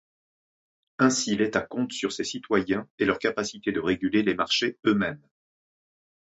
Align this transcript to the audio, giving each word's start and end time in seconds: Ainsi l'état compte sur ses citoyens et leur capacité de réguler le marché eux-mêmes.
Ainsi 0.97 1.35
l'état 1.35 1.61
compte 1.61 1.91
sur 1.91 2.11
ses 2.11 2.23
citoyens 2.23 2.87
et 2.97 3.05
leur 3.05 3.19
capacité 3.19 3.71
de 3.71 3.79
réguler 3.79 4.23
le 4.23 4.33
marché 4.33 4.79
eux-mêmes. 4.87 5.21